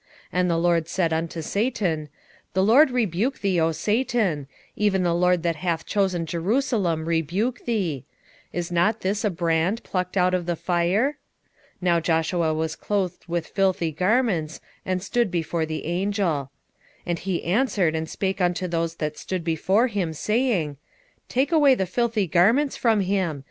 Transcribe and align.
3:2 0.01 0.07
And 0.33 0.49
the 0.49 0.57
LORD 0.57 0.87
said 0.87 1.13
unto 1.13 1.41
Satan, 1.43 2.09
The 2.55 2.63
LORD 2.63 2.89
rebuke 2.89 3.41
thee, 3.41 3.59
O 3.61 3.71
Satan; 3.71 4.47
even 4.75 5.03
the 5.03 5.13
LORD 5.13 5.43
that 5.43 5.57
hath 5.57 5.85
chosen 5.85 6.25
Jerusalem 6.25 7.05
rebuke 7.05 7.65
thee: 7.65 8.05
is 8.51 8.71
not 8.71 9.01
this 9.01 9.23
a 9.23 9.29
brand 9.29 9.83
plucked 9.83 10.17
out 10.17 10.33
of 10.33 10.47
the 10.47 10.55
fire? 10.55 11.19
3:3 11.75 11.75
Now 11.81 11.99
Joshua 11.99 12.51
was 12.51 12.75
clothed 12.75 13.25
with 13.27 13.45
filthy 13.45 13.91
garments, 13.91 14.59
and 14.87 15.03
stood 15.03 15.29
before 15.29 15.67
the 15.67 15.85
angel. 15.85 16.49
3:4 17.01 17.01
And 17.05 17.19
he 17.19 17.43
answered 17.43 17.93
and 17.95 18.09
spake 18.09 18.41
unto 18.41 18.67
those 18.67 18.95
that 18.95 19.19
stood 19.19 19.43
before 19.43 19.85
him, 19.85 20.13
saying, 20.13 20.77
Take 21.29 21.51
away 21.51 21.75
the 21.75 21.85
filthy 21.85 22.25
garments 22.25 22.75
from 22.75 23.01
him. 23.01 23.39